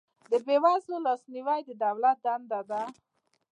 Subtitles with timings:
[0.31, 2.81] د بې وزلو لاسنیوی د دولت دنده ده